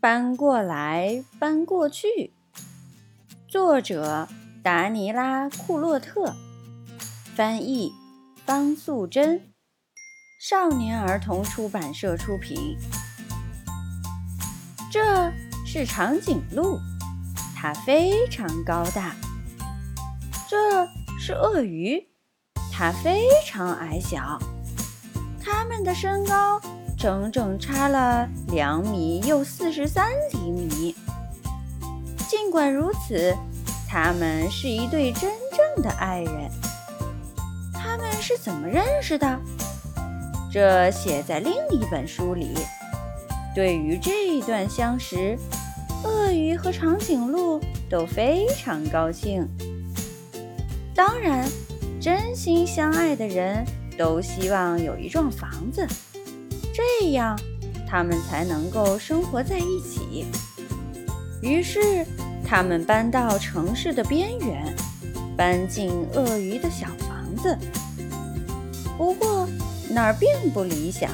[0.00, 2.32] 搬过来，搬过去。
[3.46, 4.26] 作者：
[4.62, 6.34] 达尼拉·库洛特，
[7.36, 7.92] 翻译：
[8.46, 9.52] 方素珍，
[10.40, 12.78] 少年儿童出版社出品。
[14.90, 15.30] 这
[15.66, 16.78] 是长颈鹿，
[17.54, 19.14] 它非常高大。
[20.48, 20.86] 这
[21.18, 22.08] 是鳄鱼，
[22.72, 24.38] 它非常矮小。
[25.44, 26.58] 它们的身高。
[27.00, 30.94] 整整差了两米又四十三厘米。
[32.28, 33.34] 尽管如此，
[33.88, 36.50] 他们是一对真正的爱人。
[37.72, 39.40] 他们是怎么认识的？
[40.52, 42.52] 这写在另一本书里。
[43.54, 45.38] 对于这一段相识，
[46.04, 49.48] 鳄鱼和长颈鹿都非常高兴。
[50.94, 51.48] 当然，
[51.98, 53.64] 真心相爱的人
[53.96, 55.88] 都希望有一幢房子。
[56.80, 57.38] 这样，
[57.86, 60.24] 他们才能够生活在一起。
[61.42, 62.06] 于是，
[62.46, 64.74] 他们搬到城市的边缘，
[65.36, 67.54] 搬进鳄鱼的小房子。
[68.96, 69.46] 不过，
[69.90, 71.10] 那儿并不理想，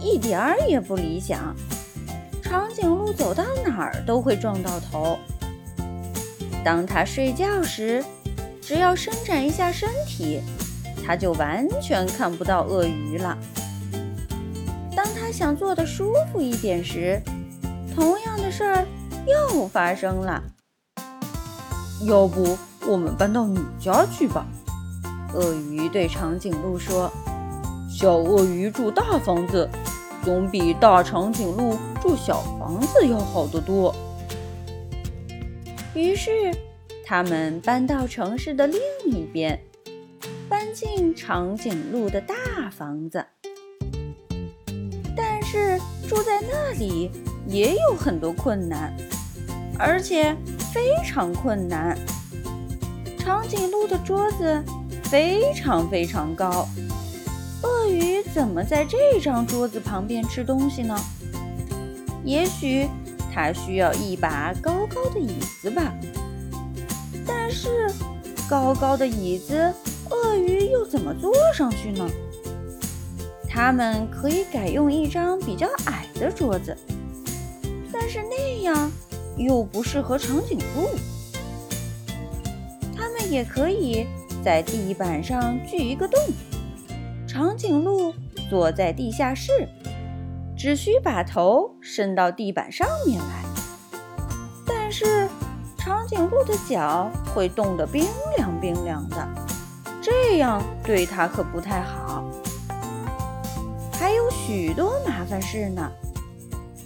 [0.00, 1.56] 一点儿也不理想。
[2.42, 5.18] 长颈鹿走到哪儿都会撞到头。
[6.62, 8.04] 当它睡觉时，
[8.60, 10.42] 只要伸展一下身体，
[11.06, 13.38] 它就完全看不到鳄鱼了。
[15.34, 17.20] 想坐得舒服一点时，
[17.92, 18.86] 同样的事儿
[19.26, 20.40] 又发生了。
[22.06, 24.46] 要不我们搬到你家去吧？
[25.34, 27.12] 鳄鱼对长颈鹿说
[27.90, 29.68] ：“小鳄鱼住大房子，
[30.22, 33.92] 总比大长颈鹿住小房子要好得多。”
[35.94, 36.30] 于是，
[37.04, 39.60] 他们搬到城市的另一边，
[40.48, 42.36] 搬进长颈鹿的大
[42.70, 43.26] 房子。
[46.08, 47.10] 住在那里
[47.46, 48.94] 也有很多困难，
[49.78, 50.36] 而且
[50.72, 51.96] 非常困难。
[53.18, 54.62] 长颈鹿的桌子
[55.04, 56.68] 非常非常高，
[57.62, 60.96] 鳄鱼怎么在这张桌子旁边吃东西呢？
[62.22, 62.86] 也许
[63.32, 65.94] 它需要一把高高的椅子吧。
[67.26, 67.90] 但是
[68.48, 69.72] 高高的椅子，
[70.10, 72.06] 鳄鱼又怎么坐上去呢？
[73.54, 76.76] 他们可以改用一张比较矮的桌子，
[77.92, 78.90] 但是那样
[79.36, 80.88] 又不适合长颈鹿。
[82.96, 84.08] 他们也可以
[84.44, 86.20] 在地板上锯一个洞，
[87.28, 88.12] 长颈鹿
[88.50, 89.68] 坐在地下室，
[90.56, 93.44] 只需把头伸到地板上面来。
[94.66, 95.28] 但是
[95.78, 98.04] 长颈鹿的脚会冻得冰
[98.36, 99.28] 凉冰凉的，
[100.02, 102.13] 这样对它可不太好。
[104.46, 105.90] 许多麻烦事呢，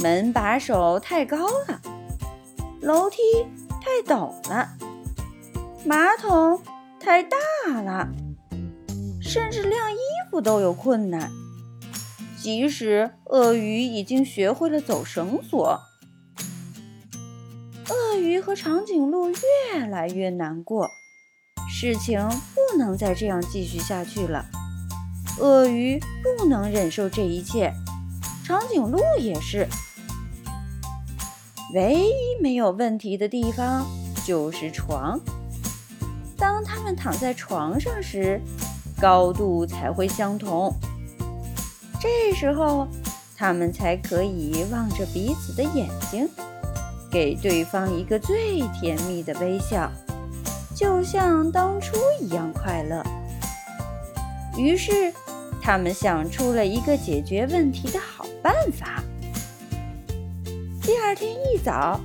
[0.00, 1.80] 门把手太高了，
[2.80, 3.18] 楼梯
[3.80, 4.70] 太陡了，
[5.84, 6.60] 马桶
[6.98, 7.36] 太大
[7.80, 8.08] 了，
[9.22, 9.98] 甚至晾衣
[10.28, 11.30] 服都有困难。
[12.42, 15.80] 即使鳄鱼已经学会了走绳索，
[17.88, 20.90] 鳄鱼和长颈鹿越来越难过，
[21.70, 24.44] 事情不能再这样继续下去了。
[25.40, 27.72] 鳄鱼不能忍受这一切，
[28.44, 29.66] 长颈鹿也是。
[31.74, 33.84] 唯一没有问题的地方
[34.24, 35.18] 就是床。
[36.38, 38.40] 当他们躺在床上时，
[39.00, 40.72] 高度才会相同。
[42.00, 42.86] 这时候，
[43.36, 46.28] 他们才可以望着彼此的眼睛，
[47.10, 49.90] 给对方一个最甜蜜的微笑，
[50.76, 53.02] 就像当初一样快乐。
[54.56, 55.12] 于是。
[55.64, 59.02] 他们想出了一个解决问题的好办法。
[60.82, 61.98] 第二天一早，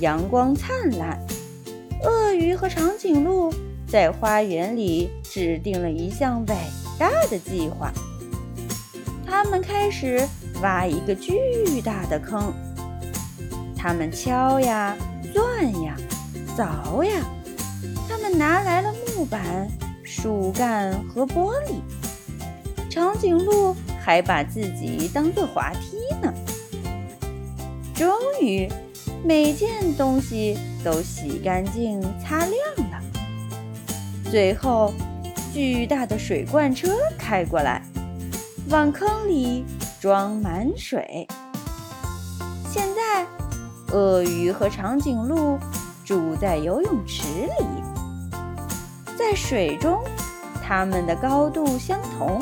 [0.00, 1.16] 阳光灿烂，
[2.02, 3.54] 鳄鱼和长颈鹿
[3.86, 6.56] 在花园里制定了一项伟
[6.98, 7.92] 大的计划。
[9.24, 10.20] 他们开始
[10.60, 12.52] 挖一个巨大的坑。
[13.76, 14.96] 他们敲呀、
[15.32, 15.96] 钻呀、
[16.56, 17.24] 凿呀。
[18.08, 19.68] 他们拿来了木板、
[20.02, 21.80] 树干和玻璃。
[22.94, 26.32] 长颈鹿还把自己当做滑梯呢。
[27.92, 28.08] 终
[28.40, 28.68] 于，
[29.24, 32.52] 每件东西都洗干净、擦亮
[32.92, 33.02] 了。
[34.30, 34.94] 最后，
[35.52, 37.82] 巨大的水罐车开过来，
[38.68, 39.64] 往坑里
[40.00, 41.26] 装满水。
[42.70, 43.26] 现在，
[43.90, 45.58] 鳄鱼和长颈鹿
[46.04, 47.24] 住在游泳池
[47.58, 47.66] 里，
[49.18, 50.00] 在水中，
[50.62, 52.40] 它们的高度相同。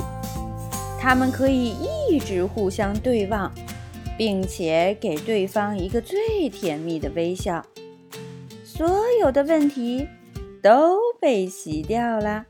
[1.02, 1.74] 他们可以
[2.10, 3.52] 一直互相对望，
[4.16, 7.60] 并且给对方一个最甜蜜的微笑。
[8.64, 10.06] 所有的问题
[10.62, 12.46] 都被洗掉了。